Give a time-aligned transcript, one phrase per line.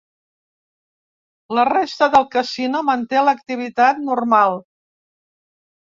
[1.59, 4.59] La resta del casino manté l'activitat normal.